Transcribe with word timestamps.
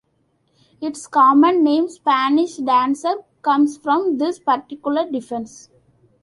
Its 0.81 1.05
common 1.05 1.63
name, 1.63 1.87
Spanish 1.87 2.57
dancer, 2.57 3.17
comes 3.43 3.77
from 3.77 4.17
this 4.17 4.39
particular 4.39 5.07
defense. 5.07 5.69